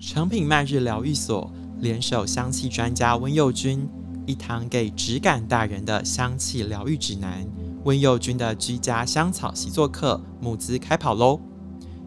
[0.00, 3.88] 成品迈日疗愈所联手香气专家温佑君，
[4.26, 7.44] 一堂给质感大人的香气疗愈指南。
[7.84, 11.40] 温佑君的居家香草习作课募资开跑喽！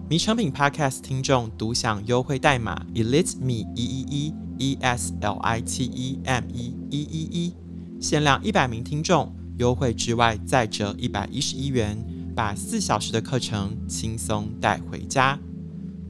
[0.10, 7.54] 迷成品 Podcast 听众独享优惠代码 Elite Me 一一一 E S L I T E M E 一一一，
[8.00, 12.02] 限量一百名听众，优惠之外再折一百一十一元，
[12.34, 15.38] 把四小时的课程轻松带回家。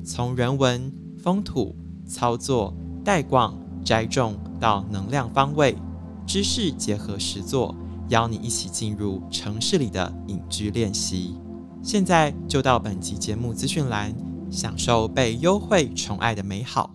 [0.04, 0.91] 从人文、
[1.21, 1.75] 风土、
[2.05, 2.73] 操作、
[3.05, 5.77] 带逛、摘种到能量方位，
[6.25, 7.75] 知识结合实作。
[8.09, 11.38] 邀你一起进入城市里的隐居练习。
[11.81, 14.13] 现在就到本集节目资讯栏，
[14.52, 16.93] 享受被优惠宠爱的美好。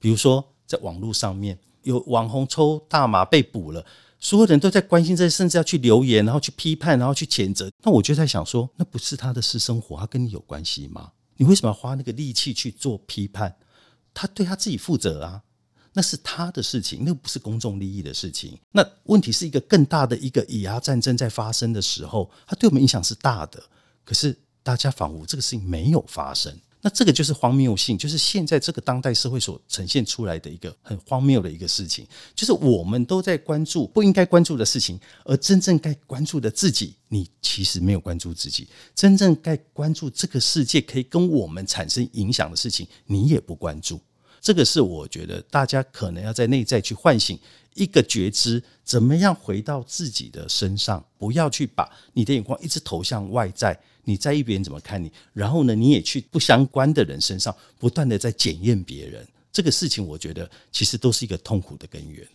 [0.00, 3.84] 比如说，在网络上面有网红抽大麻被捕了，
[4.18, 7.70] 所有人都在关心这，甚至要去留言，然后去批判，然后去谴责。
[7.82, 11.12] 那我就在想说，那不是他的私生活，他跟你有关系吗？
[11.36, 13.56] 你为什么要花那个力气去做批判？
[14.12, 15.42] 他对他自己负责啊。
[15.96, 18.58] 那是他的事情，那不是公众利益的事情。
[18.72, 23.62] 那问题是一个更大的一个以牙战争在发生的时候，他对我们影响是大的。
[24.04, 26.52] 可是大家仿佛这个事情没有发生，
[26.84, 43.98] 那这个就是荒谬性，就是现在这个当代社会所呈现出来的一个很荒谬的一个事情，就是我们都在关注不应该关注的事情，而真正该关注的自己，你其实没有关注自己；真正该关注这个世界可以跟我们产生影响的事情，你也不关注。
[44.42, 47.38] 这个是我觉得大家可能要在内在去唤醒
[47.72, 62.26] 一个觉知，怎么样回到自己的身上，不要去把你的眼光一直投向外在，你在意别人怎么看你，然后呢，你也去不相关的人身上不断的在检验别人，这个事情我觉得其实都是一个痛苦的根源。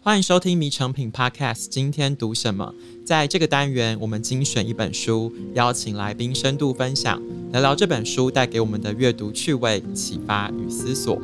[0.00, 2.72] 欢迎收听《迷成品 Podcast》，今天读什么？
[3.04, 7.20] 在这个单元，我们精选一本书，邀请来宾深度分享，
[7.52, 11.20] 聊聊这本书带给我们的阅读趣味、启发与思索。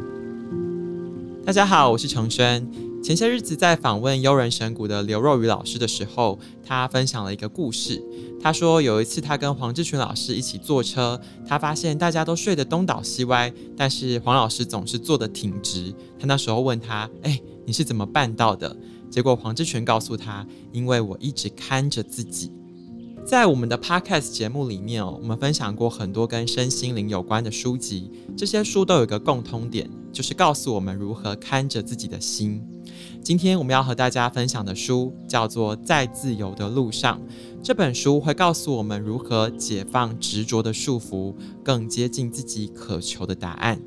[1.46, 2.93] 大家好，我是承轩。
[3.05, 8.03] 前些日子在访问悠人神谷的刘若雨老师的时候，他分享了一个故事。
[8.41, 15.95] 他说有一次他跟黄志群老师一起坐车，他发现大家都睡得东倒西歪，但是黄老师总是坐得挺直。
[16.19, 18.75] 他那时候问他：“哎。”你是怎么办到的？
[19.11, 22.51] 结果黄志群告诉他：“因为我一直看着自己。”
[23.24, 32.62] 在我们的 Podcast 节目里面哦，我们分享过很多跟身心灵有关的书籍，这些书都有一个共通点，就是告诉我们如何看着自己的心。
[33.23, 37.18] 今天我们要和大家分享的书叫做《在自由的路上》，
[37.62, 43.80] 这本书会告诉我们如何解放执着的束缚，更接近自己渴求的答案。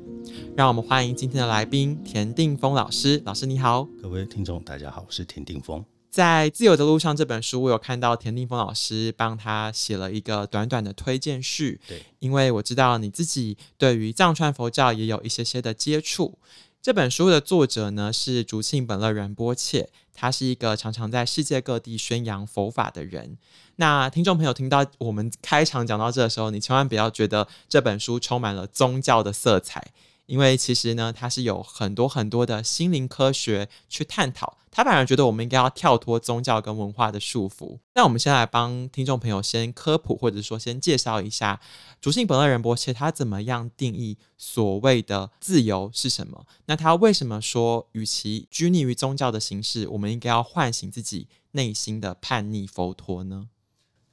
[0.56, 3.22] 让我们欢迎今天的来宾田定峰老师。
[3.24, 5.84] 老师你好，各位听众大家好，我是田定峰。
[6.18, 11.80] 在《自由的路上》这本书，我有看到田定峰老师帮他写了一个短短的推荐序。
[11.86, 16.36] 对，因为我知道你自己对于藏传佛教也有一些些的接触。
[16.82, 23.38] 这本书的作者呢是竹庆本乐仁波切，他是一个常常在世界各地宣扬佛法的人。
[23.76, 29.92] 那听众朋友听到我们开场讲到这的时候，你千万不要觉得这本书充满了宗教的色彩。
[30.26, 34.57] 因为其实呢，它是有很多很多的心灵科学去探讨。
[34.70, 37.78] 他反而觉得我们应该要跳脱宗教跟文化的束缚。
[37.94, 41.60] 那我们先来帮听众朋友先科普，或者说先介绍一下
[42.00, 46.46] 竹性本乐仁波切他怎么样定义所谓的自由是什么？
[46.66, 53.48] 那他为什么说，与其拘泥于宗教的形式，我们应该要唤醒自己内心的叛逆佛陀呢？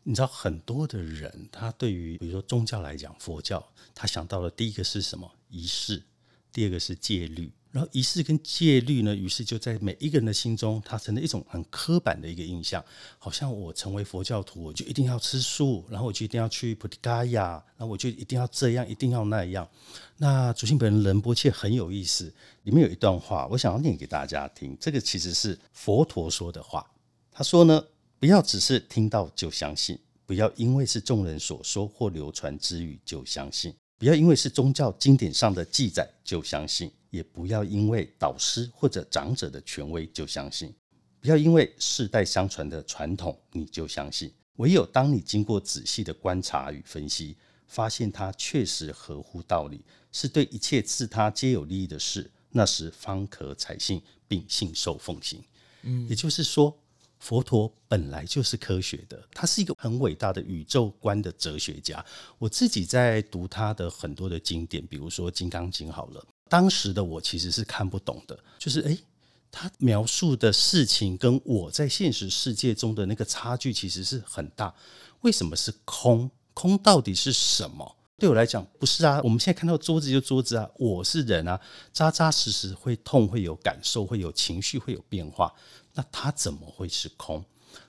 [0.08, 5.32] 你知道很多的人，他对于比如说宗教来讲，佛教他想到的第一个是什么？
[5.50, 6.04] 仪式，
[6.52, 12.82] 第二个是戒律，然后仪式跟戒律呢，于是就在每一个人的心中，它成了一种很刻板的一个印象，
[13.18, 19.70] 好像我成为佛教徒，我就一定要吃素，然后我就一定要去菩提伽亚，然后我就一定要这样，一定要那样。
[20.16, 24.78] 那竹庆本人仁波切很有意思，里面有一段话，我想要念给大家听。
[24.80, 26.90] 这个其实是佛陀说的话，
[27.30, 27.84] 他说呢，
[28.22, 33.76] 不要只是听到就相信，不要因为是众人所说或流传之语就相信。
[33.98, 40.74] 不要因为是宗教经典上的记载就相信，也不要因为导师或者长者的权威就相信，
[41.22, 44.34] 不要因为世代相传的传统你就相信。
[44.58, 47.38] 唯有当你经过仔细的观察与分析，
[47.68, 55.44] 发现它确实合乎道理，是对一切自他皆有利益的事，那时方可采信并信受奉行。
[55.84, 56.78] 嗯，也就是说。
[57.20, 62.04] 佛陀本来就是科学的，他是一个很伟大的宇宙观的哲学家。
[62.38, 69.00] 我自己在读他的很多的经典，比如说《金刚经》好了，当时的我其实是看不懂的，就是诶，
[69.52, 74.76] 他描述的事情跟我在现实世界中的那个差距其实是很大。
[75.22, 76.30] 为什么是空？
[76.54, 77.96] 空到底是什么？
[78.18, 79.20] 对我来讲，不是啊。
[79.24, 81.60] 我们现在看到桌子就桌子啊，我是人啊，
[81.92, 85.54] 扎扎实实会痛，会有感受，会有情绪，会有变化。
[85.96, 87.44] 那它怎么会是空？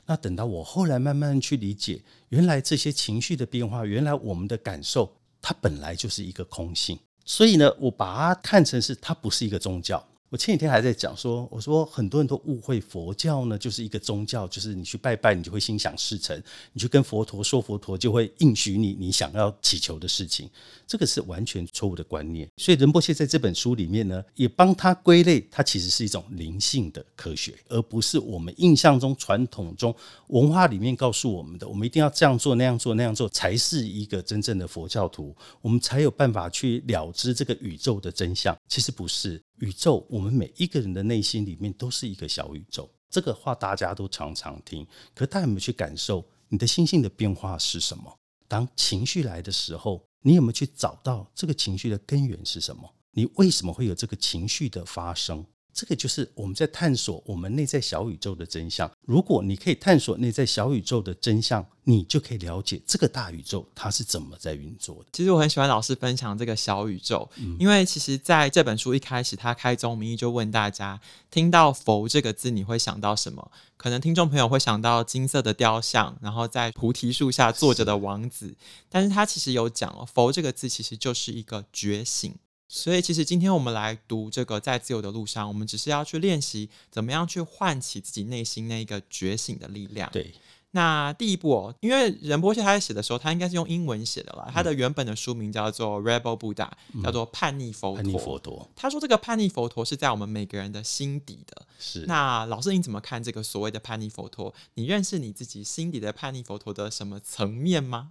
[0.06, 6.98] 那等到我后来慢慢去理解，原来这些情绪的变化，原来我们的感受，它本来就是一个空性。
[7.24, 10.04] 所以呢，我把它看成是它不是一个宗教。
[10.28, 16.36] 我前几天还在讲说，我说很多人都误会佛教呢，就是一个宗教，就是你去拜拜，你就会心想事成，
[16.72, 20.50] 你去跟佛陀说，佛陀就会应许你你想要祈求的事情，
[20.84, 22.48] 这个是完全错误的观念。
[22.56, 29.94] 所以仁波切在这本书里面呢，也帮他归类，它其实是一种灵性的科学，而不是我们印象中传统中
[30.28, 38.56] 文化里面告诉我们的，我们一定要这样做那样做那样做才是一个真正的佛教徒，我们才有办法去了知这个宇宙的真相。
[38.66, 39.40] 其实不是。
[39.58, 42.90] 宇宙，我们每一个人的内心里面都是一个小宇宙。
[43.08, 48.18] 这个话大家都常常听，可大家有没有去感受你的心性的变化是什么？
[48.48, 52.94] 当情绪来的时候，你有没有去找到这个情绪的根源是什么？
[53.12, 55.46] 你为什么会有这个情绪的发生？
[55.76, 58.90] 这个就是我们在探索我们内在小宇宙的真相。
[59.02, 65.10] 如果你可以探索内在小宇宙的真相，你就可以了解这个大宇宙它是怎么在运作的。
[65.12, 70.98] 其实我很喜欢老师分享这个小宇宙，嗯、因为其实在这本书一开始，他开宗明义就问大家：
[71.30, 73.52] 听到“佛”这个字，你会想到什么？
[73.76, 78.48] 可能听众朋友会想到金色的雕像，然后在菩提树下坐着的王子。
[78.48, 78.56] 是
[78.88, 82.34] 但是他其实有讲哦，“佛”这个字其实就是一个觉醒。
[82.68, 90.10] 所以，其实今天我们来读这个在自由的路上，我们只是要去练习怎么样去唤起自己内心那个觉醒的力量。
[90.12, 90.34] 对，
[90.72, 94.50] 那第一步哦，因为仁波切他在写的时候，他应该是用英文写的啦。
[94.52, 96.68] 他的原本的书名叫做《Rebel Buddha》，
[97.04, 98.02] 叫做叛逆佛陀。
[98.02, 98.68] 叛逆佛陀。
[98.74, 101.66] 他说这个叛逆佛陀是在我们每个人的心底的。
[101.78, 102.04] 是。
[102.06, 104.52] 那老师你怎么看这个所谓的叛逆佛陀？
[104.74, 108.10] 你认识你自己心底的叛逆佛陀的什么层面吗？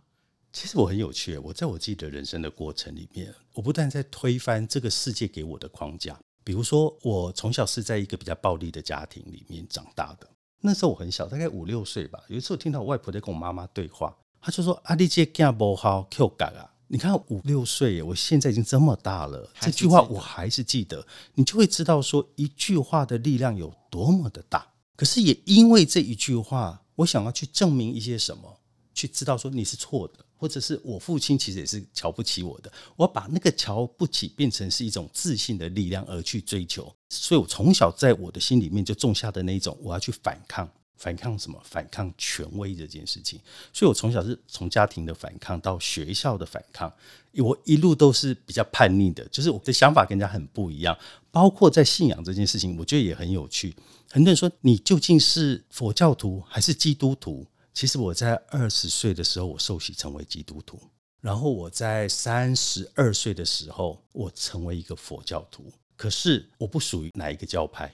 [0.55, 6.17] 其实我很有趣，我在我自己的人生的过程里面，我不但在推翻这个世界给我的框架。
[6.45, 10.25] 比如说，我从小是在一个比较暴力的家庭里面长大的。
[10.61, 12.23] 那时候我很小，大概五六岁吧。
[12.29, 21.05] 有一次我听到我外婆在跟我妈妈对话，她就说：“阿弟姐干不好，Q 改啊！”你看五六岁，我现在已经这么大了，这句话我还是记得。
[21.33, 24.65] 你就会知道说一句话的力量有多么的大。
[24.95, 28.57] 可是也因为这一句话，我想要去证明一些什么，
[28.95, 30.15] 去知道说你是错的。
[30.37, 41.59] 或者是我父亲其实也是瞧不起我的，我把那个瞧不起变成是一种自信的力量而去追求，所以我从小在我的心里面就种下的那一种我要去反抗，反抗什么？
[41.63, 43.39] 反抗权威这件事情。
[43.71, 46.93] 所以我从小是从家庭的反抗到学校的反抗，
[47.37, 50.95] 我一路都是比较叛逆的，就是我的想法跟人家很不一样。
[51.31, 53.73] 包括在信仰这件事情，我觉得也很有趣。
[54.11, 57.47] 很多人说，你究竟是佛教徒还是基督徒？
[57.75, 60.79] 其实我在二十岁的时候，我受洗成为基督徒，
[61.19, 65.69] 然后我在三十二岁的时候，我成为一个佛教徒。
[65.97, 67.93] 可是我不属于哪一个教派，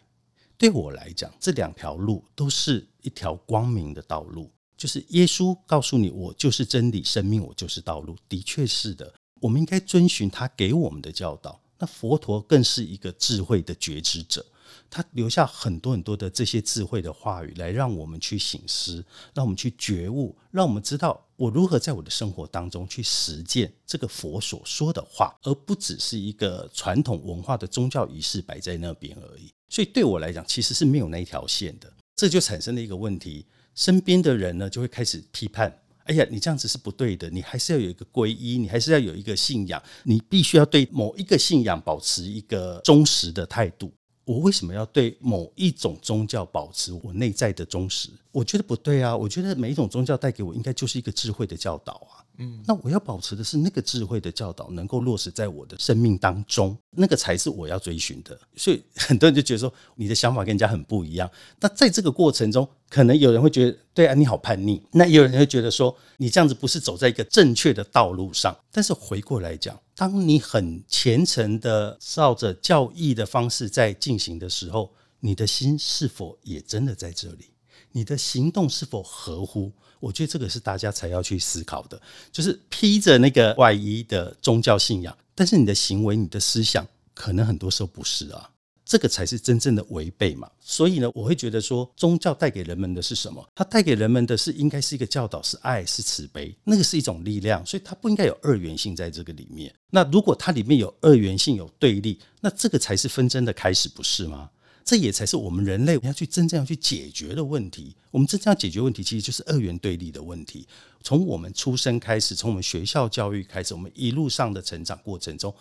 [0.55, 4.51] 对我来讲，这两条路都是一条光明的道路。
[4.77, 9.11] 就是耶稣告诉你，我就是真理、生命，我就是道路，的确是的。
[9.39, 11.59] 我们应该遵循他给我们的教导。
[11.79, 14.45] 那佛陀更是一个智慧的觉知者。
[14.91, 19.03] 他留下很多很多的这些智慧的话语，来让我们去醒思，
[19.33, 29.49] 让我们去觉悟，让我们知道我如何在我的生活当中去实践这个佛所说的话，而不只是一个传统文化的宗教仪式摆在那边而已。
[29.69, 31.91] 所以对我来讲，其实是没有那一条线的。
[32.13, 43.89] 这就产生了一个问题，身边的人呢就会开始批判：哎呀，你这样子是不对的，你还是要有一个皈依，你还是要有一个信仰，你必须要对某一个信仰保持一个忠实的态度。
[44.31, 48.09] 我为什么要对某一种宗教保持我内在的忠实？
[48.31, 49.13] 我觉得不对啊！
[49.13, 52.20] 我觉得每一种宗教带给我应该就是一个智慧的教导啊。
[52.37, 58.39] 嗯，那我要保持的是那个智慧的教导能够落实在我的生命当中，那个才是我要追寻的。
[58.55, 61.29] 所以很多人就觉得说你的想法跟人家很不一样。
[61.59, 68.57] 那在这个过程中，可能有人会觉得对啊，你好叛逆；那也有人会觉得说你这样子不是走在一个正确的道路上。
[68.71, 77.47] 但是回过来讲，当你很虔诚的照着教义的方式在进行的时候，你的心是否也真的在这里？
[77.91, 79.71] 你的行动是否合乎？
[79.99, 88.49] 我觉得这个是大家才要去思考的，就是披着那个外衣的宗教信仰，但是你的行为、你的思想，可能很多时候不是啊，
[88.83, 90.49] 这个才是真正的违背嘛。
[90.59, 93.47] 所以呢，我会觉得说，宗教带给人们的是什么？
[93.53, 99.71] 它带给人们的是应该是一个教导，是爱，是慈悲，那个是一种力量，所以它不应该有二元性在这个里面。
[99.91, 104.49] 那如果它里面有二元性、有对立，那这个才是纷争的开始，不是吗？
[104.83, 107.95] 这也才是我们人类要去真正要去解决的问题。
[108.11, 110.67] 我们真正要解决问题，其实就是二元对立的问题。
[111.01, 115.53] 从我们出生开始，从我们学校教育开始，我们一路上的成长过程中，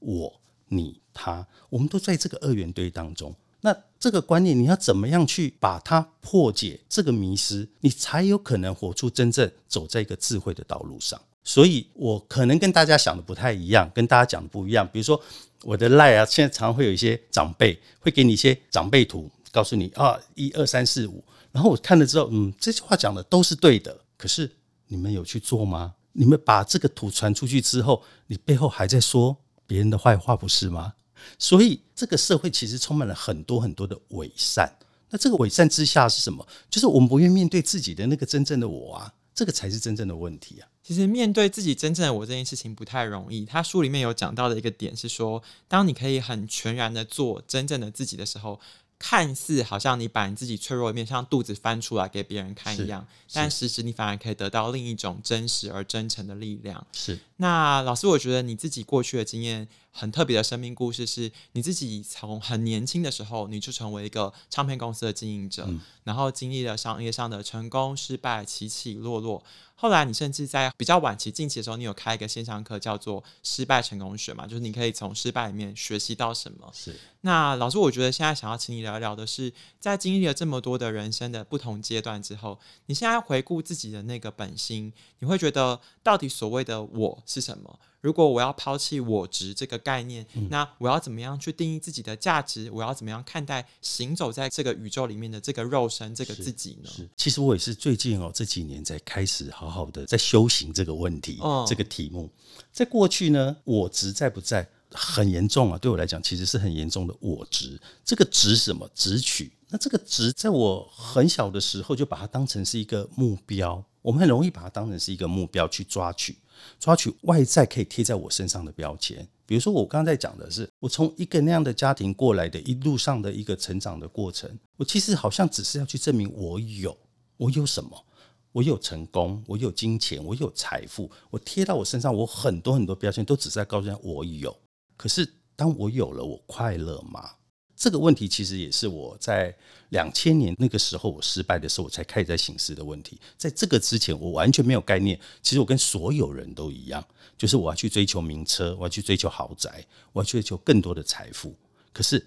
[0.00, 3.34] 我、你、他，我们都在这个二元对当中。
[3.60, 6.80] 那这个观念，你要怎么样去把它破解？
[6.88, 11.20] 这个迷失，你才有可能活出真正走在一个智慧的道路上。
[11.44, 14.88] 所以我可能跟大家想的不太一样，跟大家讲的不一样。
[14.92, 15.20] 比如说
[15.62, 21.24] 我的赖啊，现在常常会有一些长辈会给你一些长辈图，告诉你啊，一二三四五。
[21.50, 23.98] 然后我看了之后，嗯，这句话讲的都是对的。
[24.16, 24.50] 可是
[24.88, 25.94] 你们有去做吗？
[26.12, 30.92] 你们把这个图传出去之后，你背后还在说别人的坏话，不是吗？
[31.38, 34.72] 所以，这个社会其实充满了很多很多的伪善。
[35.10, 36.46] 那这个伪善之下是什么？
[36.70, 40.68] 就是我们不愿面对自己的那个真正的我啊，这个才是真正的问题啊。
[40.88, 43.44] 其实面对自己真正的我这件事情不太容易。
[43.44, 48.58] 他书里面有讲到的一个点是说，当你可以很全然的做真正的自己的时候。
[49.00, 56.84] 看似好像你把你自己脆弱的面像肚子翻出来给别人看一样，但实质你反而可以得到另一种真实而真诚的力量。
[56.92, 57.16] 是。
[57.40, 69.42] 那老师，我觉得你自己过去的经验很特别的生命故事，是你自己从很年轻的时候你就成为一个唱片公司的经营者，嗯、然后经历了商业上的成功、失败、起起落落。
[69.80, 76.68] 后来，你甚至在比较晚期、近期的时候，你有开一个线上课，叫做“失败成功学”嘛，就是你可以从失败里面学习到什么。
[76.74, 76.96] 是。
[77.20, 87.78] 那老师，我觉得现在想要请你聊一聊的是，在经历了这么多的人生的不同阶段之后，你现在回顾自己的那个本心，你会觉得到底所谓的我是什么？
[88.00, 92.70] 如果我要抛弃我值这个概念，嗯，那我要怎么样去定义自己的价值？
[92.70, 96.88] 我要怎么样看待行走在这个宇宙里面的这个肉身这个自己呢？
[96.88, 102.30] 是，其实我也是最近哦这几年才开始好好的在修行这个问题，哦，这个题目。
[102.72, 105.76] 在过去呢，我值在不在很严重啊？
[105.76, 107.78] 对我来讲，其实是很严重的我值。
[108.04, 108.88] 这个值什么？
[108.94, 109.52] 执取。
[109.70, 113.84] 那这个值，在我很小的时候就把它当成是一个目标。
[114.02, 116.36] 我们很容易把它当成是一个目标去抓取。
[116.80, 126.96] 抓取外在可以贴在我身上的标签，比如说我刚才讲的是，我从一个那样的家庭过来的，一路上的一个成长的过程，我其实好像只是要去证明我有，
[127.36, 128.04] 我有什么，
[128.50, 134.56] 我有成功，我有金钱，我有财富，我贴到我身上，我很多很多标签都只是在告诉人我有。
[134.96, 137.30] 可是当我有了，我快乐吗？
[137.78, 139.54] 这个问题其实也是我在
[139.90, 143.20] 两千年那个时候我失败的时候，我才开始在醒思的问题。
[143.36, 145.18] 在这个之前，我完全没有概念。
[145.42, 147.02] 其实我跟所有人都一样，
[147.38, 151.54] 就是我要去追求名车，我要去追求豪宅，我要去追求更多的财富。
[151.92, 152.26] 可是。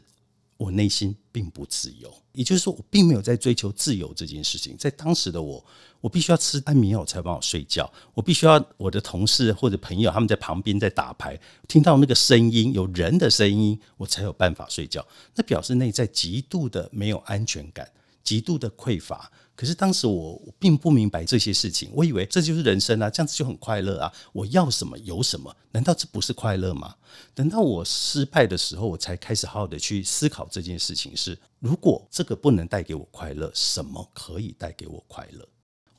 [0.58, 4.78] 我内心并不自由，也就是说，我并没有在追求自由这件事情。
[4.78, 5.66] 在当时的我，
[6.02, 15.06] 我必须要吃安眠药才帮我睡觉，我必须要我的同事或者朋友他们在旁边在打牌，听到那个声音，有人的声音，我才有办法睡觉。
[15.36, 17.90] 那表示内在极度的没有安全感，
[18.24, 19.32] 极度的匮乏。
[19.54, 24.12] 可是当时我并不明白这些事情，我以为这就是人生啊，这样子就很快乐啊！
[24.34, 26.96] 我要什么有什么，难道这不是快乐吗？
[27.36, 35.48] 等到我失败的时候，我才开始好好的去思考这件事情是：如果这个不能带给我快乐，什么可以带给我快乐？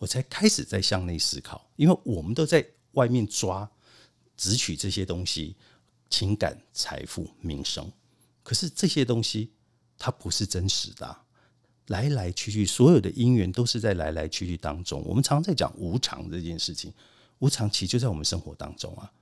[0.03, 3.71] 我才开始在向内思考，因为我们都在外面抓、
[4.37, 5.55] 只取这些东西，
[6.11, 7.89] 情感、财富、名声，
[8.43, 9.53] 可是这些东西
[9.97, 11.25] 它不是真实的啊。
[11.87, 15.01] 来来去去，所有的因缘都是在来来去去当中。
[15.05, 16.93] 我们常常在讲无常这件事情，
[17.39, 19.13] 无常其实就在我们生活当中啊。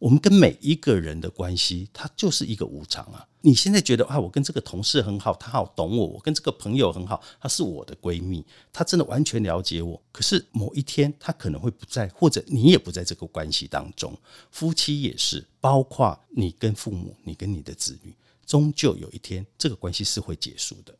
[0.00, 3.28] 我们跟每一个人的关系，它就是一个无常啊。
[3.42, 8.42] 你现在觉得啊，我跟这个同事很好，他好懂我；我跟这个朋友很好，她是我的闺蜜，
[8.72, 10.02] 她真的完全了解我。
[10.10, 14.16] 可是某一天，她可能会不在，或者你也不在这个关系当中。
[14.50, 18.14] 夫妻也是，包括你跟父母，你跟你的子女，
[18.46, 20.94] 终究有一天，这个关系是会结束的。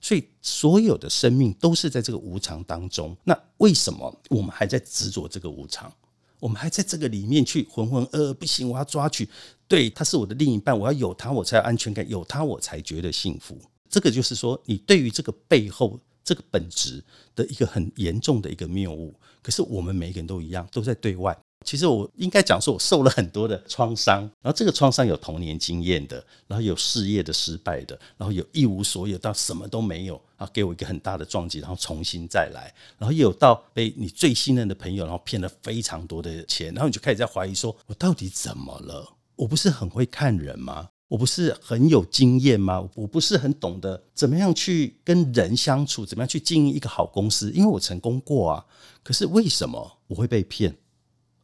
[0.00, 3.14] 所以，所有的生命都是在这个无常当中。
[3.24, 5.92] 那为什么我们还在执着这个无常？
[6.38, 8.34] 我们还在这个里面去浑浑噩噩？
[8.34, 9.28] 不行，我要抓取。
[9.68, 13.58] 对，他是我的另一半，我要有他，我才有安全感；有他，我才觉得幸福。
[13.88, 17.02] 这个就是说，你对于这个背后这个本质
[17.34, 19.14] 的一个很严重的一个谬误。
[19.42, 21.36] 可是我们每个人都一样，都在对外。
[21.66, 39.14] 其实我应该讲说，我受了很多的创伤，然后这个创伤有童年经验的，然后有事业的失败的，然后有一无所有到什么都没有，啊给我一个很大的撞击，然后重新再来，然后也有到被你最信任的朋友，然后骗了非常多的钱，然后你就开始在怀疑说，我到底怎么了？
[39.34, 40.88] 我不是很会看人吗？
[41.08, 42.88] 我不是很有经验吗？
[42.94, 47.50] 我不是很懂得怎么样去跟人相处，怎么样去经营一个好公司？
[47.50, 48.64] 因为我成功过啊，
[49.02, 50.76] 可是为什么我会被骗？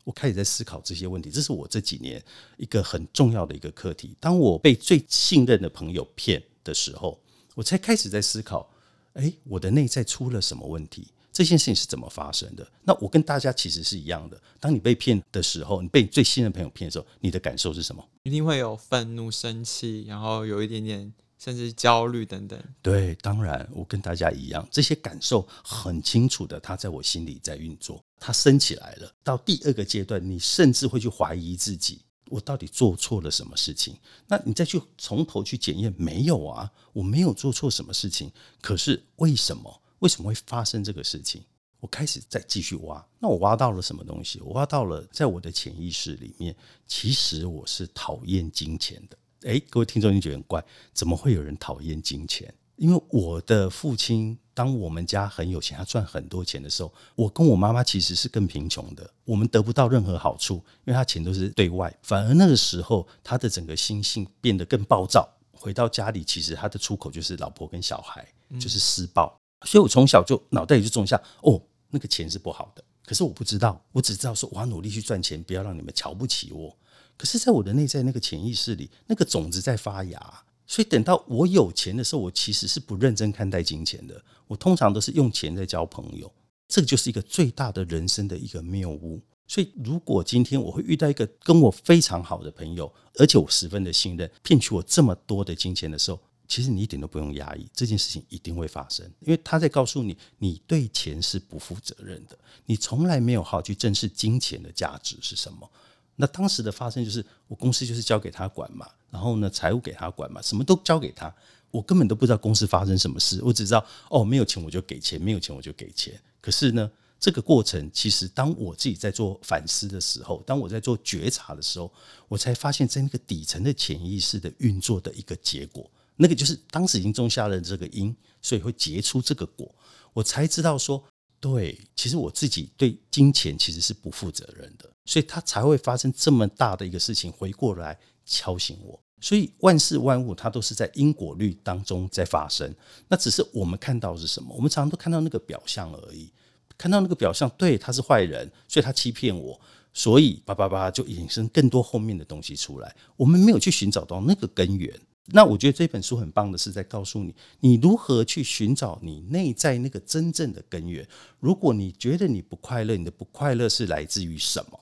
[0.04, 2.22] 我开始在思考这些问题，这是我这几年
[2.56, 4.16] 一个很重要的一个课题。
[4.18, 7.20] 当我被最信任的朋友骗的时候，
[7.54, 8.68] 我才开始在思考，
[9.14, 11.08] 哎，我的内在出了什么问题？
[11.32, 12.66] 这件事情是怎么发生的？
[12.82, 14.38] 那我跟大家其实是一样的。
[14.60, 18.06] 当你被骗的时候，你被最信任的朋友骗的时候，你的感受是什么？
[18.24, 21.10] 一定会有愤怒、生气，然后有一点点
[21.42, 22.62] 甚至焦虑等等。
[22.80, 29.12] 对，当然，我跟大家一样，这些感受很清楚的，它在我心里在运作，它升起来了。
[29.24, 33.96] 到第二个阶段，你甚至会去怀疑自己，我到底做错了什么事情？
[34.28, 38.30] 那你再去从头去检验，没有啊，我没有做错什么事情。
[38.60, 39.82] 可是为什么？
[39.98, 41.42] 为什么会发生这个事情？
[41.80, 44.40] 我开始再继续挖，那我挖到了什么东西？
[44.42, 46.54] 我挖到了，在我的潜意识里面，
[46.86, 49.18] 其实我是讨厌金钱的。
[49.42, 50.64] 诶，各位听众，你觉得很怪？
[50.92, 52.52] 怎么会有人讨厌金钱？
[52.76, 61.94] 因为我的父亲，当我们家很有钱，他赚很多钱的时候，我跟我妈妈其实是更贫穷的，我们得不到任何好处，因为他钱都是对外。
[62.02, 65.28] 反而那个时候，他的整个心性变得更暴躁。
[65.52, 68.26] 回到家里，其实他的出口就是老婆跟小孩，
[68.58, 69.32] 就是施暴。
[69.64, 72.82] 所以我从小就脑袋里就种下哦，那个钱是不好的。
[73.04, 76.76] 可是我不知道，我只知道说我要努力去赚钱，不要让你们瞧不起我。
[77.16, 80.44] 可是，在我的内在那个潜意识里，那个种子在发芽。
[80.66, 84.24] 所以等到我有钱的时候，我其实是不认真看待金钱的。
[84.46, 86.32] 我通常都是用钱在交朋友，
[86.66, 89.20] 这个就是一个最大的人生的一个谬误。
[89.46, 105.70] 所以，如果今天我会遇到一个跟我非常好的朋友，而且我十分的信任，骗取我这么多的金钱的时候，其实你一点都不用压抑，这件事情一定会发生，因为他在告诉你，你对钱是不负责任的，你从来没有好好去正视金钱的价值是什么。
[106.16, 111.34] 那当时的发生就是，我公司就是交给他管嘛，然后呢，财务给他管嘛，什么都交给他，
[111.70, 116.20] 我根本都不知道公司发生什么事，我只知道哦，没有钱我就给钱，没有钱我就给钱。
[116.40, 121.90] 可是呢，这个过程其实当我自己在做反思的时候，当我在做觉察的时候，
[122.28, 125.90] 我才发现，在那个底层的潜意识的运作的一个结果。
[126.16, 129.74] 那个就是当时已经种下了这个因，所以会结出这个果。
[130.12, 131.02] 我才知道说，
[131.42, 139.02] 对，其实我自己对金钱其实是不负责任的，所以他才会发生这么大的一个事情，回过来敲醒我。
[139.20, 142.72] 所以万事万物它都是在因果律当中在发生，
[143.08, 144.54] 那只是我们看到是什么？
[144.54, 146.32] 我们常常都看到那个表象而已，
[146.78, 149.60] 看到那个表象，对，他是坏人，所以他欺骗我，
[149.92, 152.94] 所以叭叭叭就引申更多后面的东西出来。
[153.16, 154.96] 我们没有去寻找到那个根源。
[155.26, 161.06] 那我觉得这本书很棒的是在告诉你，你如何去寻找你内在那个真正的根源。
[161.38, 164.80] 如果你觉得你不快乐，你的不快乐是来自于什么？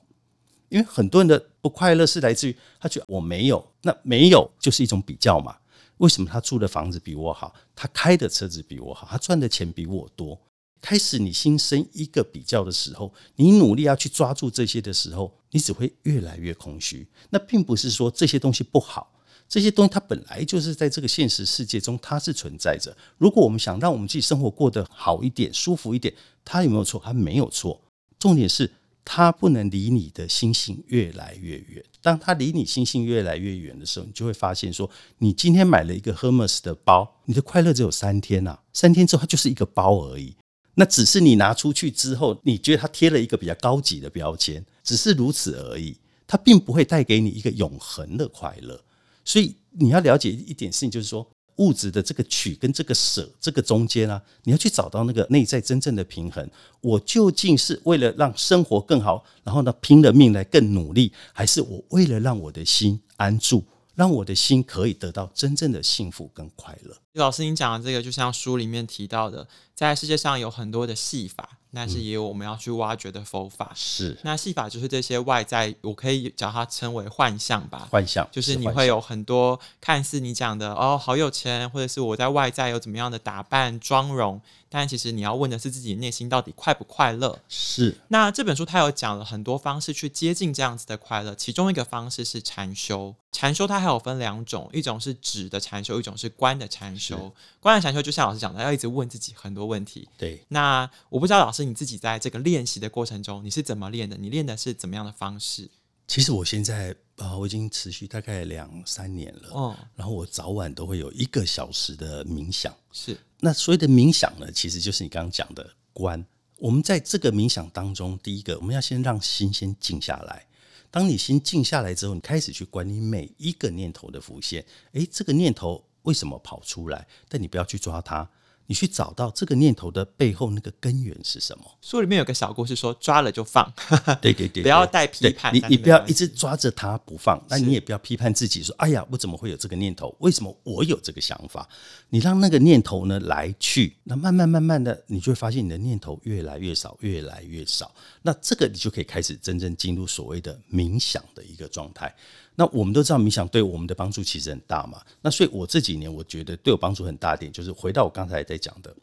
[0.69, 5.55] 因为很多人的不快乐是来自于他觉得我没有，那没有就是一种比较嘛。
[5.97, 10.41] 为什么他住的房子比我好，他开的车子比我好，他赚的钱比我多？
[10.81, 17.07] 开始你心生一个比较的时候，你努力要去抓住这些的时候，你只会越来越空虚。
[17.29, 19.13] 那并不是说这些东西不好。
[19.51, 22.95] 这些东西它本来就是在这个现实世界中，它是存在着。
[23.17, 26.13] 如果我们想让我们自己生活过得好一点、舒服一点，
[26.45, 27.01] 它有没有错？
[27.03, 27.81] 它没有错。
[28.17, 28.71] 重点是
[29.03, 31.83] 它不能离你的心性越来越远。
[32.01, 38.57] 当它离你心性越来越远的时候，你就会发现说，你今天买了一个 Hermes 的包，你的快乐只有三天呐。
[38.71, 40.33] 三天之后，它就是一个包而已。
[40.75, 45.97] 那只是你拿出去之后，你觉得它贴了一个比较高级的标签，只是如此而已。
[46.25, 48.81] 它并不会带给你一个永恒的快乐。
[49.23, 51.25] 所以你要了解一点事情，就是说
[51.57, 56.49] 物质的这个取跟这个舍这个中间啊，你要去找到那个内在真正的平衡。
[56.81, 63.63] 我究竟是为了让生活更好，然后呢拼了命来更努力，还是我为了让我的心安住，
[63.95, 66.97] 让我的心可以得到真正的幸福跟快乐？
[67.13, 71.59] 老师，您讲的这个，就像书里面提到的，在世界上有很多的戏法。
[71.73, 74.17] 但是也有我们要去挖掘的佛法，是。
[74.23, 77.87] 那戏法就是这些外在，我可以叫它称为幻象吧。
[77.89, 84.41] 幻象就是你会有很多看似你讲的哦，好有钱，或者是我在外在有怎么样的打扮妆容，
[84.73, 87.39] 但其实你要问的是自己内心到底快不快乐。
[87.47, 87.97] 是。
[88.07, 93.15] 那这本书它有讲了很多方式去接近这样子的快乐，其中一个方式是禅修。
[93.31, 97.33] 禅修它还有分两种，一种是止的禅修，一种是观的禅修。
[97.61, 100.07] 观的禅修就像老师讲的，要一直问自己很多问题。
[100.17, 100.43] 对。
[100.49, 101.61] 那我不知道老师。
[101.61, 104.17] 你自己在这个练习的过程中，你是怎么练的？
[104.17, 105.69] 你练的是怎么样的方式？
[106.07, 109.49] 其实我现在呃，我已经持续大概两三年了。
[109.51, 112.75] 哦，然后我早晚都会有一个小时的冥想。
[112.91, 116.25] 是，那所谓的冥想呢，其实就是你刚刚讲的观。
[116.57, 120.47] 我们在这个冥想当中，第一个我们要先让心先静下来。
[120.89, 124.65] 当你心静下来之后，你开始去管你每一个念头的浮现。
[124.93, 127.07] 诶，这个念头为什么跑出来？
[127.29, 128.27] 但你不要去抓它。
[128.71, 131.65] 你去找到这个念头的背后那个根源是什么？
[131.81, 133.69] 书里面有个小故事说，抓了就放，
[134.21, 135.53] 对对对，不要带批判。
[135.53, 140.15] 你你不要一直抓着它不放，那你也不要批判自己说，哎呀，我怎么会有这个念头？
[140.19, 141.67] 为什么我有这个想法？
[142.07, 147.93] 你让那个念头呢来去，那慢慢慢慢的，你就会发现你的念头越来越少，越来越少。
[148.21, 152.15] 那这个你就可以开始真正进入所谓的冥想的一个状态。
[152.55, 155.01] 那我们都知道冥想对我们的帮助其实很大嘛。
[155.21, 158.95] 那所以我这几年我觉得对我帮助很大一点，就是回到我刚才在讲的，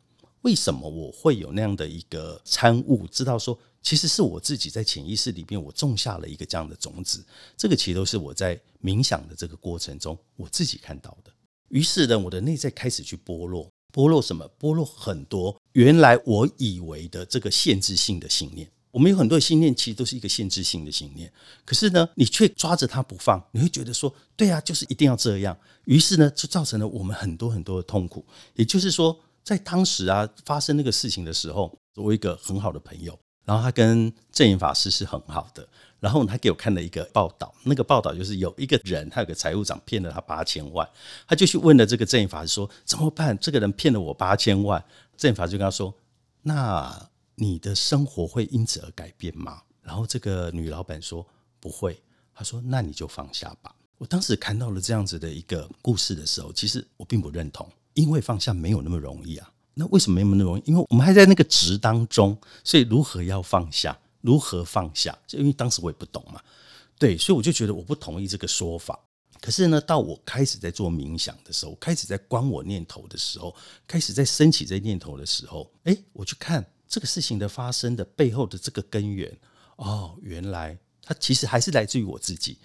[0.42, 7.24] 为什么我会有那样的一个参悟，知道说其实是我自己在潜意识里面我种下了一个这样的种子。
[7.56, 11.32] 这个其实都是我在冥想的这个过程中我自己看到的。
[11.68, 14.48] 于是呢，我的内在开始去剥落，剥落什么？
[14.60, 18.70] 剥落很多原来我以为的这个限制性的信念。
[18.90, 21.30] 我们有很多的信念，其实都是一个限制性的信念。
[21.64, 25.56] 可是呢，你却抓着它不放，你会觉得说，对啊，就是一定要这样。
[25.84, 28.24] 于是呢，就造成了我们很多很多的痛苦。
[28.54, 35.68] 也就是说，在当时啊，发生那个事情的时候，我一个很好的朋友，然后他跟证严法师是很好的。
[36.00, 40.88] 然后他给我看了一个报道，那个报道就是有一个人，他有个财务长骗了他八千万，
[41.26, 43.36] 他就去问了这个证严法师说，怎么办？
[43.38, 44.82] 这个人骗了我八千万。
[45.16, 45.92] 证严法师就跟他说，
[46.42, 47.10] 那。
[47.40, 49.62] 你的生活会因此而改变吗？
[49.80, 51.24] 然后这个女老板说
[51.60, 52.00] 不会。
[52.34, 59.52] 她说：“那你就放下吧。”我当时看到了这样子的一个故事的时候，其实我并不认同，因为放下没有那么容易啊。
[59.74, 60.62] 那为什么没有那么容易？
[60.66, 63.98] 因为我们还在那个执当中，所以如何要放下？
[64.20, 65.16] 如何放下？
[65.26, 66.40] 就因为当时我也不懂嘛。
[66.98, 68.98] 对，所以我就觉得我不同意这个说法。
[69.40, 73.54] 可是呢，到我开始在做冥想的时候，开始在观我念头的时候，
[73.86, 76.64] 开始在升起这念头的时候，哎，我去看。
[76.88, 79.38] 这个事情的发生的背后的这个根源，
[79.76, 82.56] 哦，原来它其实还是来自于我自己。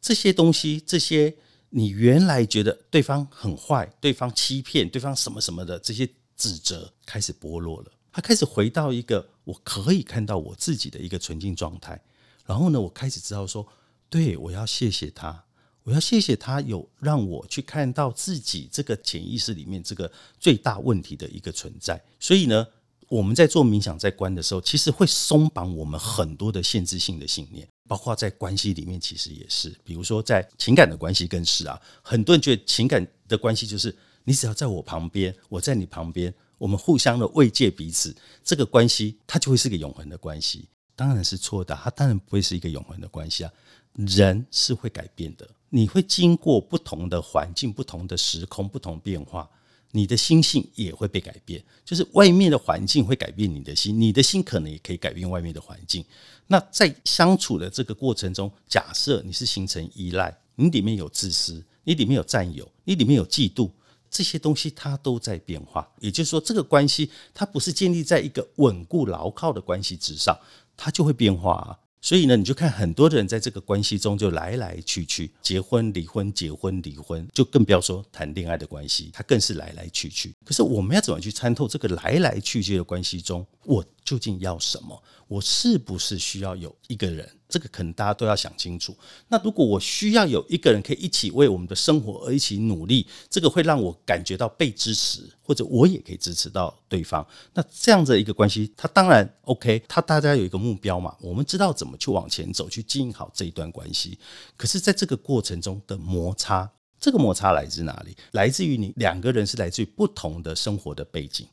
[0.00, 1.36] 这些东西，这些
[1.68, 7.92] 你原来觉得对方很坏、对方欺骗、对方什么什么的这些指责，开始剥落了。
[8.10, 12.00] 他开始回到一个我可以看到我自己的一个纯净状态。
[12.46, 13.66] 然后呢，我开始知道说，
[14.08, 15.44] 对，我要谢谢他，
[15.82, 20.10] 我要谢谢他有让我去看到自己这个潜意识里面这个
[20.40, 22.02] 最大问题的一个存在。
[22.18, 22.66] 所以呢。
[23.08, 29.72] 我们在做冥想在观的时候，其实会松绑我们很多的限制性的信念，包括在关系里面，其实也是。
[29.84, 40.68] 比如说在情感的关系更是啊，很多人觉得情感的关系就是你只要在我旁边，我在你旁边，我们互相的慰藉彼此，这个关系它就会是个永恒的关系。
[40.96, 43.52] 当然是错的，它当然不会是一个永恒的关系啊。
[43.92, 49.48] 人是会改变的，你会经过不同的环境、不同的时空、不同变化。
[49.96, 56.04] 你的心性也会被改变，就是外面的环境会改变你的心，你的心可能也可以改变外面的环境。
[56.48, 63.70] 那在相处的这个过程中，假设你是形成依赖，你里面有自私，你里面有占有，你里面有嫉妒，
[64.10, 65.90] 这些东西它都在变化。
[66.00, 70.38] 也就是说，这个关系它不是建立在一个稳固牢靠的关系之上，
[70.76, 71.78] 它就会变化啊。
[72.06, 80.32] 所以呢，你就看很多人在这个关系中就来来去去，结婚离婚，结婚离婚，就更不要说谈恋爱的关系，它更是来来去去。
[80.44, 85.02] 可是我们要怎么去参透这个来来去去的关系中，我究竟要什么？
[85.26, 87.28] 我是不是需要有一个人？
[87.48, 88.96] 这个可能大家都要想清楚。
[89.28, 97.26] 那如果我需要有一个人可以一起为我们的生活而一起努力，这个会让我感觉到被支持，或者我也可以支持到对方。
[97.54, 104.18] 那这样的一个关系，它当然 OK，它大家有一个目标嘛，我们知道怎么去往前走，去经营好这一段关系。
[104.56, 108.16] 可是，在这个过程中的摩擦，这个摩擦来自哪里？
[108.32, 111.46] 来自于你两个人是来自于不同的生活的背景，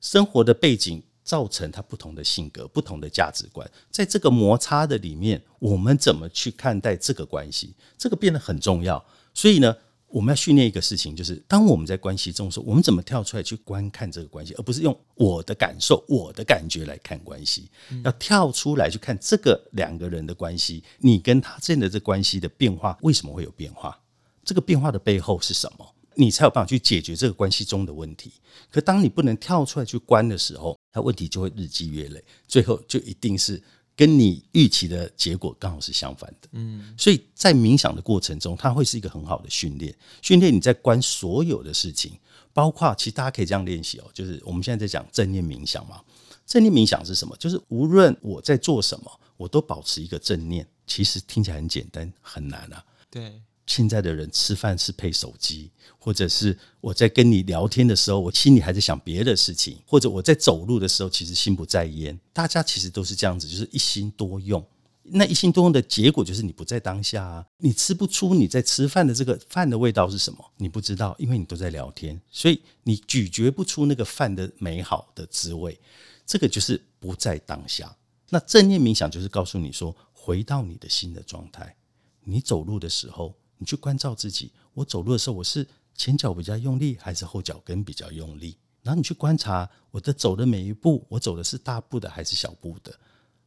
[0.00, 1.02] 生活的背景。
[1.22, 7.74] 造成他不同的性格、不同的价值观，在这个摩擦的里面，我们怎么去看待这个关系？
[7.96, 9.04] 这个变得很重要。
[9.32, 9.76] 所以呢，
[10.08, 17.70] 我们要训练一个事情，就是当我们在关系中的时候，我们怎么跳出来去观看这个关系，而不是用我的感受、我的感觉来看关系。
[18.02, 23.96] 要跳出来去看这个两个人的关系，你跟他之间的这关系的变化，为什么会有变化？
[24.44, 25.94] 这个变化的背后是什么？
[26.14, 28.32] 你才有办法去解决这个关系中的问题。
[28.70, 33.62] 可当你不能跳出来去观的时候，那问题就会日积月累，最后就一定是
[33.96, 36.48] 跟你预期的结果刚好是相反的。
[36.52, 42.18] 嗯，所以在冥想的过程中，它会是一个很好的训练，训练你在观所有的事情，
[42.52, 46.00] 包括其实大家可以这样练习哦，就是我们现在在讲正念冥想嘛。
[46.46, 47.36] 正念冥想是什么？
[47.36, 50.66] 就是无论我在做什么，我都保持一个正念。
[50.86, 52.84] 其实听起来很简单，很难啊。
[53.08, 53.40] 对。
[53.70, 62.18] 现在的人吃饭是配手机，或者是我在跟你聊天的时候，我心里还在想别的事情，或者我在走路的时候，其实心不在焉。
[62.32, 64.66] 大家其实都是这样子，就是一心多用，
[65.04, 75.78] 那一心多用的结果就是你不在当下啊，你吃不出你在吃饭的这个饭的味道是什么，你不知道，因为你都在聊天，所以你咀嚼不出那个饭的美好的滋味。
[76.26, 77.96] 这个就是不在当下。
[78.30, 81.76] 那正念冥想就是告诉你说，回到你的心的状态。
[82.22, 84.50] 你走路的时候，你去关照自己。
[84.72, 88.56] 我走路的时候，我是前脚比较用力，还是后脚跟比较用力？
[88.82, 92.98] 然后你去观察我的走的每一步，我走的是大步的还是小步的？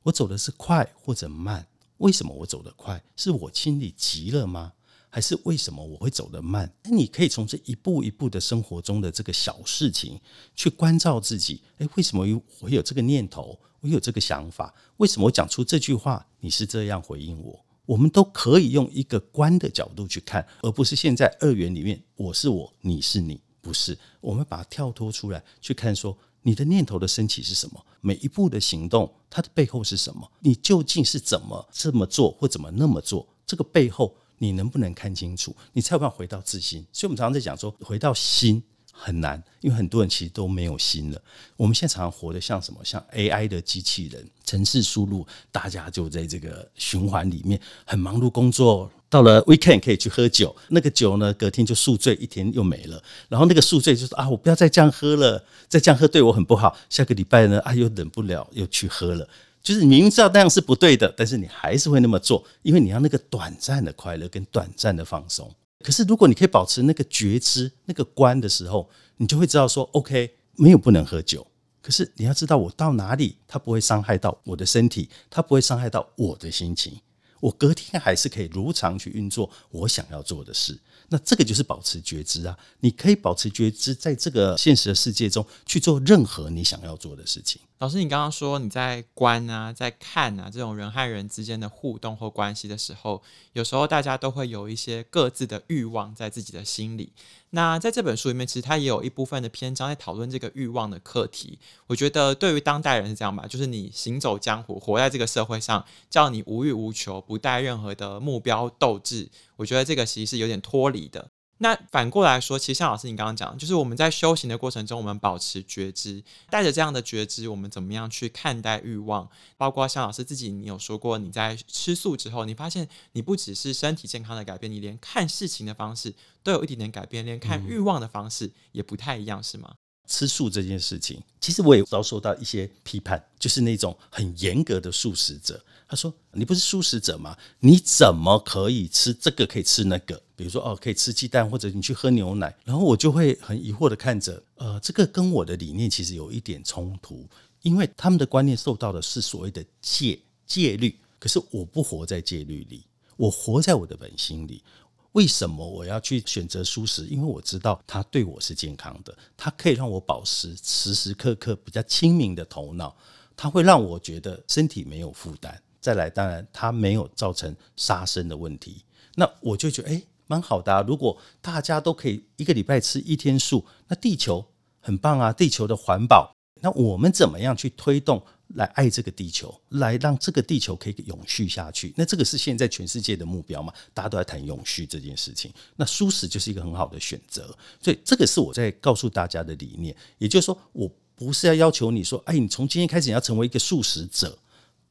[0.04, 1.67] 我走的是快或者慢？
[1.97, 3.04] 为什么我走得快？
[3.15, 4.73] 是我心里急了吗？
[5.10, 6.71] 还是为什么我会走得慢？
[6.84, 10.19] 那你可以从这一步一步的生活中的这个小事情
[10.56, 11.62] 去关照自己。
[11.80, 13.60] 诶，为什么有我有这个念头？
[13.80, 14.73] 我有这个想法？
[14.97, 16.26] 为什么我讲出这句话？
[16.39, 17.65] 你是这样回应我？
[17.86, 23.98] 我们都可以用一个观的角度去看，而不是现在二元里面我是我，你是你，不是。
[24.22, 27.86] 我们把它跳脱出来去看，说你的念头的升起是什么？
[28.02, 30.32] 每一步的行动，它的背后是什么？
[30.39, 33.28] 你究竟是怎么这么做，或怎么那么做？
[33.46, 34.15] 这个背后。
[34.39, 35.56] 你能不能看清楚？
[35.72, 36.86] 你才有办法回到自心。
[36.91, 38.62] 所以，我们常常在讲说，回到心
[38.96, 41.22] 很难，因为很多人其实都没有心了。
[41.58, 42.80] 我们现在常常活得像什么？
[42.84, 48.90] 像 AI 的机器人，程式输入，大家就在这个循环里面很忙碌工作。
[49.10, 53.04] 到了 weekend 可以去喝酒，那个酒呢，隔天就宿醉，一天又没了。
[53.30, 56.76] 然后那个宿醉就说啊，我不要再这样喝了，再这样喝对我很不好。
[56.90, 59.28] 下个礼拜呢，啊，又忍不了，又去喝了。
[59.62, 65.54] 就是你明知道那样是不对的，但是你还是会那么做，因为你要那个短暂的快乐跟短暂的放松。
[65.84, 71.46] 可是如果你可以保持那个觉知、那个观的时候，你就会知道说，OK，没有不能喝酒。
[71.82, 77.02] 可是你要知道，我到哪里，它不会伤害到我的身体，它不会伤害到我的心情。
[77.41, 80.80] 我隔天还是可以如常去运作我想要做的事。
[81.10, 82.58] 那这个就是保持觉知啊！
[82.80, 87.62] 你可以保持觉知，在这个现实的世界中去做任何你想要做的事情。
[87.80, 97.12] 老师，你刚刚说你在观啊，在看啊，这种人和人之间的互动或关系的时候，有时候大家都会有一些各自的欲望在自己的心里。
[97.50, 101.60] 那在这本书里面，其实它也有一部分的篇章在讨论这个欲望的课题。
[101.88, 109.30] 我觉得对于当代人是这样吧，就是你行走江湖，活在这个社会上，叫你无欲无求，不带任何的目标斗志。
[109.58, 111.30] 我觉得这个其实是有点脱离的。
[111.63, 119.30] 那反过来说，其实像老师你刚刚讲，就是我们在修行的过程中，我们保持觉知，带着这样的觉知，我们怎么样去看待欲望？
[119.56, 129.73] 包括像老师自己，你有说过，你在吃素之后，你发现你不只是身体健康的改变，你连看事情的方式都有一点点改变，连看欲望的方式也不太一样，是吗？
[130.06, 135.63] 吃素这件事情，其实我也遭受到一些批判，就是那种很严格的素食者。
[135.88, 137.38] 他说：“你不是素食者吗？
[137.60, 139.46] 你怎么可以吃这个？
[139.46, 140.22] 可以吃那个？
[140.36, 142.56] 比如说，哦，可以吃鸡蛋，或者你去喝牛奶。
[142.63, 147.28] 然后我就会很疑惑的看着，呃，这个跟我的理念其实有一点冲突，
[147.62, 152.84] 因为他们的观念受到的是所谓的戒戒律，可是我不活在戒律里，
[153.15, 154.63] 我活在我的本心里。
[155.12, 157.06] 为什么我要去选择素食？
[157.06, 162.98] 因为我知道它对我是健康的，它可以让我保持时时刻刻比较清明的头脑，
[163.38, 170.82] 它会让我觉得身体没有负担。”再来，当然它没有造成杀生的问题，那我就觉得诶，蛮好的啊。
[170.88, 174.46] 如果大家都可以一个礼拜吃一天素，那地球
[174.80, 176.34] 很棒啊，地球的环保。
[176.62, 178.24] 那我们怎么样去推动
[178.56, 181.93] 来爱这个地球，来让这个地球可以永续下去？
[181.98, 183.74] 那这个是现在全世界的目标嘛？
[183.93, 187.54] 大家都在谈永续这件事情，那素食就是一个很好的选择。
[187.82, 194.39] 所以这个是我在告诉大家的理念，也就是说，我不是要要求你说，哎，你从今天开始你要成为一个素食者。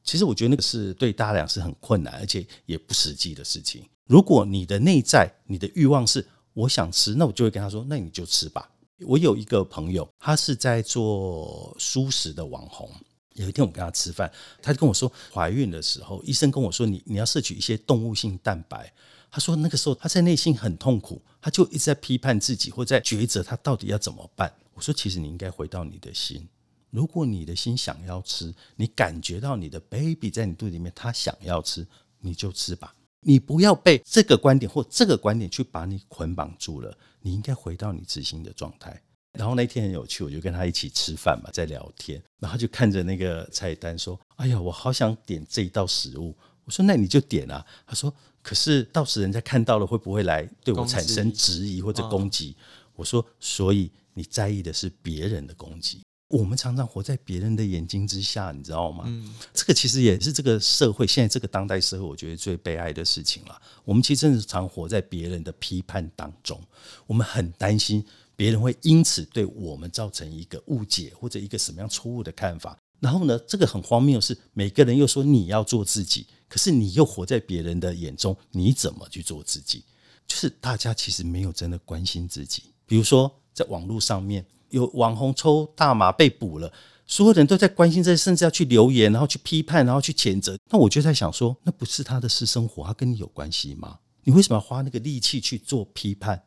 [0.03, 3.83] 其实我觉得那个是对大家俩是很困难，而且也不实际的事情。
[4.05, 8.69] 如果你的内在、你的欲望是我想吃，那我就会跟他说：“那你就吃吧。”
[9.07, 12.89] 我有一个朋友，他是在做素食的网红。
[13.33, 18.93] 有一天我跟他吃饭，他就跟我说，怀孕的时候，医生跟我说你你要摄取一些动物性蛋白。
[19.31, 24.53] 他说那个时候他在内心很痛苦，他就一直在批判自己，或在抉择他到底要怎么办。
[24.75, 26.47] 我说其实你应该回到你的心。
[26.93, 31.83] 如果你的心想要吃，你感觉到你的 baby 在你肚子里面，他想要吃，
[32.19, 32.93] 你就吃吧。
[33.21, 36.95] 你不要被这个观点或这个观点去把你捆绑住了。
[37.21, 39.01] 你应该回到你自心的状态。
[39.31, 52.55] 然后那天很有趣，我就跟他一起吃饭嘛，在聊天，然后就看着那个菜单说：“哎呀，我好想点这一道食物。”我说：“那你就点啊。”他说：“可是到时人家看到了会不会来对我产生质疑或者攻击？”
[52.93, 56.03] 我说：“所以你在意的是别人的攻击。”
[56.33, 59.03] 我们常常活在别人的眼睛之下，你知道吗？
[59.05, 63.61] 嗯，这个其实也是这个社会现在这个当代社会，我觉得最悲哀的事情了。
[63.85, 66.59] 我们其实真的常活在别人的批判当中，
[67.05, 68.03] 我们很担心
[68.35, 72.75] 别人会因此对我们造成一个误解或者一个什么样错误的看法。
[72.99, 76.25] 然后呢，这个很荒谬的是，每个人又说你要做自己。
[76.49, 79.83] 可是你又活在别人的眼中，你怎么去做自己？
[80.25, 82.63] 就是大家其实没有真的关心自己。
[82.85, 86.73] 比如说，在网络上面有网红抽大麻被捕了，
[87.05, 90.57] 所有人都在关心这，甚至要去留言，然后去批判，然后去谴责。
[90.71, 93.99] 那我就在想说，那不是他的私生活，他跟你有关系吗？
[94.23, 96.43] 你为什么要花那个力气去做批判？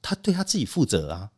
[0.00, 1.30] 他对他自己负责啊，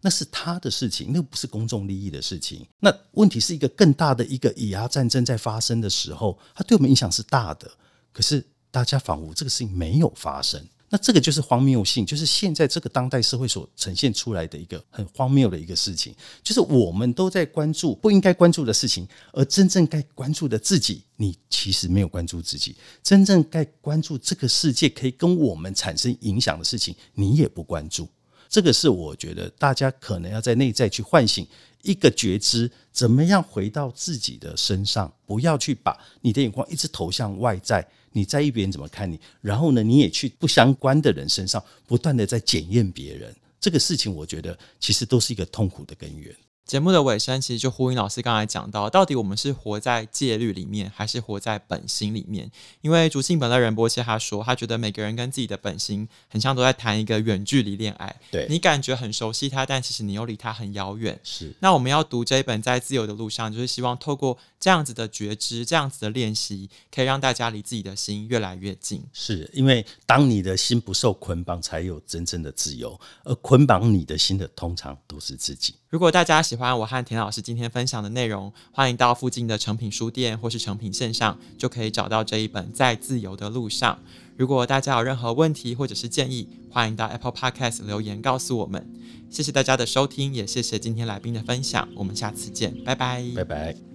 [0.00, 2.66] 那是他的事情，那不是公众利益的事情。
[2.80, 7.70] 那问题是一个更大的一个以牙战争在发生的时候，他对我们影响是大的。
[8.12, 10.60] 可是大家仿佛这个事情没有发生。
[10.90, 28.06] 那这个就是荒谬性，就是现在这个当代社会所呈现出来的一个很荒谬的一个事情，就是我们都在关注不应该关注的事情，而真正该关注的自己，你其实没有关注自己；真正该关注这个世界可以跟我们产生影响的事情，你也不关注。
[28.48, 31.44] 这个是我觉得大家可能要在内在去唤醒
[31.82, 37.84] 一个觉知，怎么样回到自己的身上，不要去把你的眼光一直投向外在。
[38.14, 46.34] 你在意别人怎么看你，然后呢，你也去不相关的人身上不断的在检验别人，这个事情我觉得其实都是一个痛苦的根源。
[46.66, 52.50] 节目的尾声，其实就呼应老师刚才讲到，到底我们是活在戒律里面，还是活在本心里面？
[52.80, 58.16] 因为竹信本乐仁波切他说，他觉得每个人跟自己的本心很像，都在谈一个远距离恋爱。
[58.30, 61.20] 对，你感觉很熟悉他，但其实你又离他很遥远。
[61.22, 61.54] 是。
[61.60, 69.04] 那我们要读这一本《在自由的路上》，就是希望透过这样子的觉知，这样子的练习，可以让大家离自己的心越来越近。
[69.12, 72.98] 是因为当你的心不受捆绑，才有真正的自由。
[73.24, 75.74] 而捆绑你的心的，通常都是自己。
[75.94, 83.94] 如果大家喜欢我和田老师今天分享的内容，欢迎到附近的成品书店或是成品线上，就可以找到这一本《在自由的路上》。
[84.36, 88.84] 如果大家有任何问题或者是建议，欢迎到 Apple Podcast 留言告诉我们。
[89.30, 91.88] 谢谢大家的收听，也谢谢今天来宾的分享。
[91.94, 93.93] 我们下次见，拜拜，拜拜。